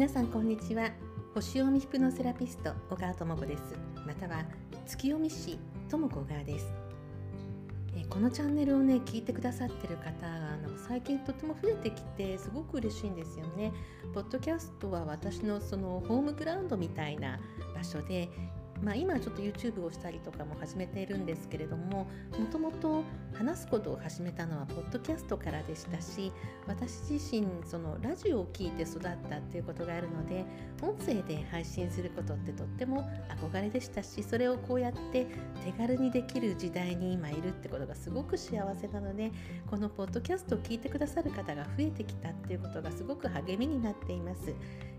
[0.00, 0.90] 皆さんこんにちは。
[1.34, 3.62] 星読みヒプノセラピスト小川智子です。
[4.06, 4.46] または
[4.86, 5.58] 月読み師
[5.90, 6.72] 智子小川です。
[7.94, 13.74] えこのチャンネルをね聞いてくださってる方があの最近とても増えてきてすごく嬉しいんですよね。
[14.14, 17.38] ポッドキャストは私のそのホームグラウンドみたいな
[17.74, 18.30] 場所で
[18.82, 22.06] まあ、今ちょっと YouTube をしたりとかも始めているんですけれども
[22.38, 23.04] もともと
[23.34, 26.32] 話すことを始めたのはポッドキャストからでしたし
[26.66, 30.44] 私自身そのラジオを聴いて育ったっていうことがあるので
[30.82, 33.08] 音声で配信することってとっても
[33.40, 35.26] 憧れでしたしそれをこうやって
[35.64, 39.30] 手軽にできる時代に今いるってことがすごく幸せなので
[39.68, 44.54] このポッドキャストを聞いてくださる方が増えてきたっていうことがすごく励みになっています。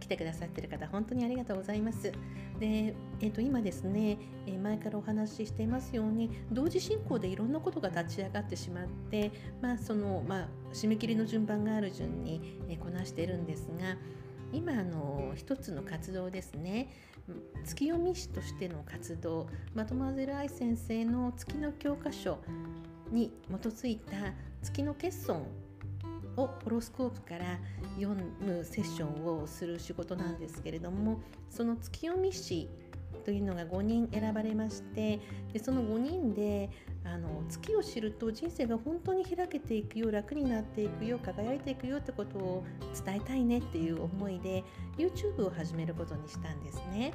[0.00, 2.12] 来てくださってる方本当にありがとうございます。
[2.58, 13.96] で、えー、と今ですね、えー、前からお話ししていますように同時進行でいろんなことが立ち上がってしまって、まあそのまあ、締め切りの順番がある順に、えー、こなしているんですが
[14.52, 16.88] 今あの一つの活動ですね
[17.64, 22.38] 月読み師としての活動マドマゼル愛先生の月の教科書
[23.10, 24.32] に基づいた
[24.62, 25.46] 月の欠損
[26.36, 27.58] をホロスコープから
[27.98, 31.20] 読むセッションをする仕事なんですけれども
[31.50, 32.68] その月読み師
[33.24, 35.18] というのが5人選ばれまして
[35.52, 36.70] でその5人で
[37.04, 42.64] あの月を知ると人生が本当に開けていくよ楽になっていくよ輝いていくよってことを
[43.04, 44.62] 伝えたいねっていう思いで
[44.96, 47.12] YouTube を始めることにしたんですね。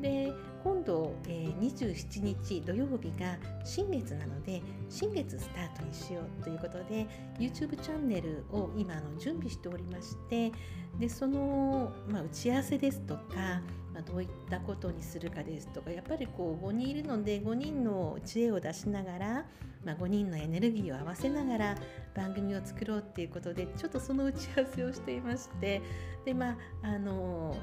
[0.00, 0.32] で
[0.64, 7.06] 今度、えー、27日土曜日が新月なので新月スタートにしようということで
[7.38, 10.52] YouTube チャンネルを今あの準備しておりまして
[10.98, 13.60] でその、まあ、打ち合わせですとか
[13.92, 19.46] まあ、どういったことにするかですとかやっぱりこう5人いるので5人の知恵を出しながら、
[19.84, 21.76] まあ、5人のエネルギーを合わせながら
[22.14, 25.80] 番組を作ろうっていうことでちょっとその打ち合わせをしていまして
[26.24, 27.56] でまああの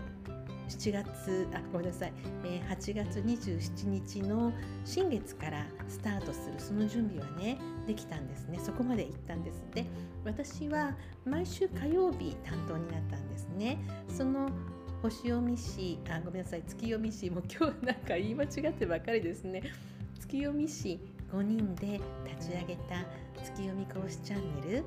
[0.68, 2.14] 7月あごめんなさい、
[2.44, 4.52] えー、8月27日の
[4.84, 8.60] 新月からスタートするその準備はねできたんですね。
[8.62, 9.86] そこまで行ったんですで
[10.26, 10.94] 私は
[11.26, 13.78] 毎週火曜日担当になったんですね。
[14.10, 14.50] その
[15.02, 16.64] 星読み師あごめんなさい。
[16.68, 19.64] 月読み師も今日なんか言い間違ってばかりですね。
[20.20, 21.00] 月読み師
[21.32, 23.04] 5人で立ち上げた
[23.44, 24.84] 月読み講師チャンネル。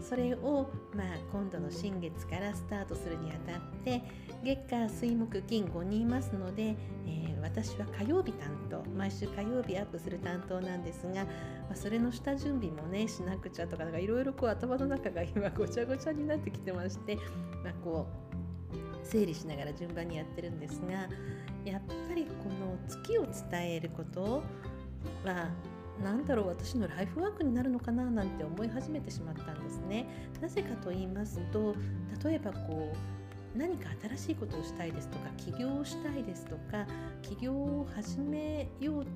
[0.00, 4.02] それを、まあ、今度の新月からスタートするにあたって
[4.42, 6.74] 月火水木金5人いますので、
[7.06, 8.82] えー、私は火曜日担当。
[8.96, 17.16] 毎週火曜日アップする担当なんですが、まあ、それの下準備もねしなくちゃとかいろいろ頭の中が 今ごちゃごちゃになってきてまして、
[17.62, 18.06] まあ、こ
[19.02, 21.08] う整理しながら順番にやってるんですが
[21.64, 24.42] やっぱりこの月を伝えること
[25.24, 25.50] は
[26.02, 30.06] 何だろう私のライフワークになるのかななんて思い始めてしまったんですね。
[30.40, 31.74] なぜかと言いますと
[32.24, 36.86] 例えばこう何か新しいことをしたいですとか起業をしたいですとか
[37.22, 39.06] 起業を始めよう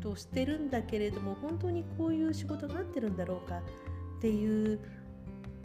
[0.00, 3.58] としてるんだけれども本当にこういう仕事が合ってるんだろうか
[4.18, 4.80] っていう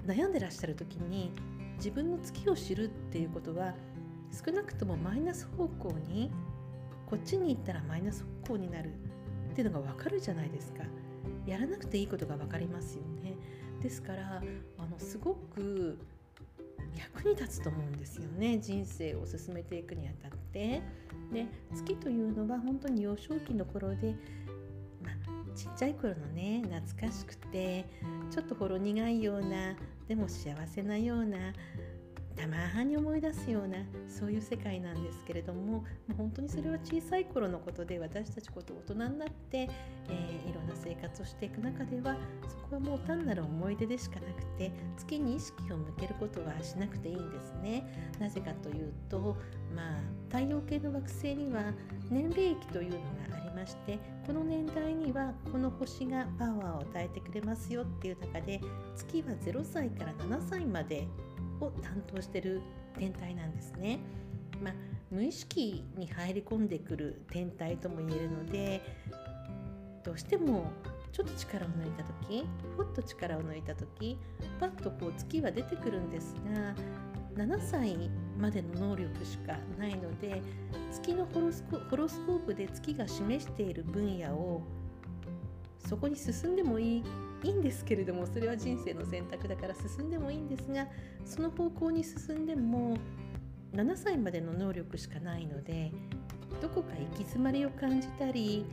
[0.06, 1.31] 悩んでらっしゃる時に
[1.78, 3.74] 自分の月を知るっていうことは
[4.45, 6.31] 少なくともマイナス方向に
[7.07, 8.91] こっちに行ったらマイナス方向になる
[9.53, 10.83] っていうのが分かるじゃないですか。
[11.45, 13.35] やらなくていいことが分かりますよね。
[13.81, 14.41] ですから
[14.79, 15.99] あのすごく
[16.97, 18.57] 役に立つと思うんですよね。
[18.57, 20.81] 人生を進めていくにあたって。
[21.31, 24.15] で月というのは本当に幼少期の頃で、
[25.03, 27.85] まあ、ちっちゃい頃のね懐かしくて
[28.31, 29.75] ちょっとほろ苦いような
[30.07, 31.53] でも幸せなような
[32.35, 33.77] たまに思い出すような
[34.07, 35.83] そういう世界なんですけれども
[36.17, 39.69] 本当にそれは小さい頃のことで私たちこと大人になって、
[40.09, 42.17] えー、いろんな生活をしていく中では
[42.47, 47.85] そこはもう単なる思い出でしかなくて月に意識を向けることはしなくていいんですね。
[48.19, 49.38] なぜかというと、
[49.75, 51.73] まあ、太陽系の惑星には
[52.09, 52.97] 年齢期というの
[53.29, 58.59] がありましてこの年代にはこの星がパワーを与えてくれますよっていう中で
[58.95, 61.07] 月は0歳から7歳まで
[61.68, 62.62] を担当してる
[62.98, 64.00] 天体なんですね。
[64.62, 64.74] まあ、
[65.12, 68.81] 無意識に入り込んでくる天体とも言えるので
[70.04, 70.71] どうしても
[71.12, 72.45] ちょっと力を抜いた時
[72.77, 74.18] ふっと力を抜いた時
[74.60, 76.74] パッとこう月は出てくるんですが
[77.36, 78.09] 7歳
[78.39, 80.42] までの能力しかないので
[80.92, 84.62] 月のホロスコホロスコープで月が示している分野を
[85.88, 87.04] そこに進んでもいい
[87.44, 90.88] いいんですけれどもそれは人生の選択だから進んでもいいんですが
[91.25, 92.98] その方向に進んでも
[93.74, 95.92] 7歳までの能力しかないので
[96.62, 98.66] どこか行き詰まりを感じたり、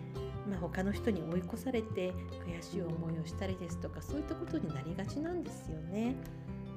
[0.49, 2.13] まあ、他の人に追い越されて
[2.47, 6.15] 悔しい思いをしたりですとかそういったことになりがちなんですよね。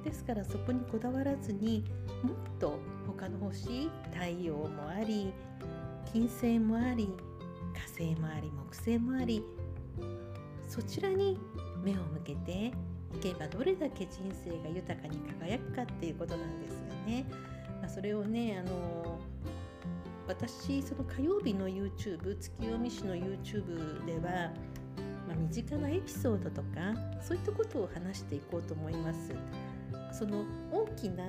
[0.04, 1.82] ですからそこにこだわらずに
[2.22, 5.32] もっと他の星太陽もあり
[6.12, 7.08] 金星もあり
[7.74, 9.42] 火星もあり木星もあり
[10.68, 11.38] そちらに
[11.82, 12.72] 目を向けて
[13.14, 17.24] いけばどれだけ人生が豊かに輝くかっていうことなんですよね。
[17.80, 19.20] まあ、それをねあの
[20.26, 24.50] 私その火曜日の YouTube 月読み師の YouTube では、
[25.28, 29.34] まあ、身近なエピソードとかそういったことを話していこうと思います。
[30.12, 31.26] その大きな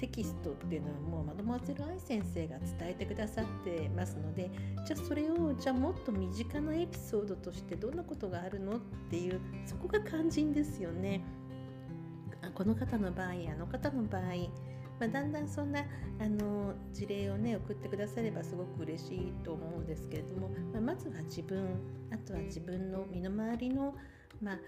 [0.00, 4.50] テキストっていうのはもうマドモアゼル愛先生が伝えてくださってますので
[4.86, 8.80] じゃあそれをじゃあもっと身近なエピソードとしてどんなことがあるのっ
[9.10, 11.20] ていうそこが肝心ですよね。
[12.54, 14.22] この方の場合あの方の場合
[14.98, 15.80] まあ、だんだんそんな
[16.20, 21.80] あの事例をね送ってくださればすごく嬉しいと思うんですけれども、まあ、まずは自分
[22.12, 23.94] あとは自分の身の回りの
[24.40, 24.58] まあ、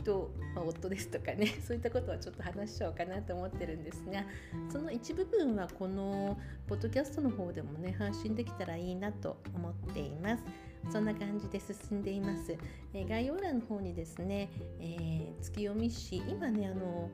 [0.00, 4.24] 人、まあ、夫ですとかね そういったことはちょっと話しちゃおうかなと思ってるんですが
[4.70, 10.44] その一部分はこのポッドキャストの方でもね配信できたらいいなと思っています。
[10.90, 12.56] そんな感じで進んでいます。
[12.94, 14.48] えー、概要欄の方にですね、
[14.80, 17.10] えー、月読み誌今ねあの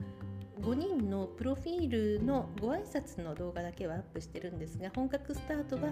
[0.60, 5.82] 5人のプロフィールのご挨拶の動画だけはアップしてるんですが本格スタートは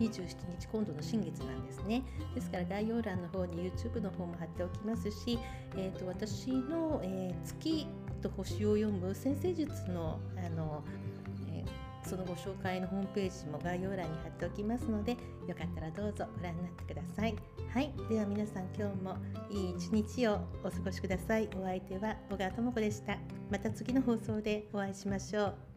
[0.00, 0.26] 27
[0.58, 2.02] 日今度の新月なんですね。
[2.34, 5.38] ですから概要欄の方に YouTube の方も貼っておきますし、
[5.76, 7.86] えーと、私の、えー、月
[8.22, 10.84] と星を読む先生術のあの
[12.12, 15.12] そのご紹介のホームページも概要欄に貼っておきますので
[15.48, 17.34] よかったらどうぞご覧になってください。
[17.72, 19.16] はい、では皆さん今日も
[19.48, 21.48] いい一日をお過ごしください。
[21.56, 23.16] お相手は小川智子でした。
[23.50, 25.71] また次の放送でお会いしましょう。